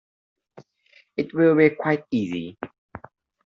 [1.15, 2.57] It will be quite easy.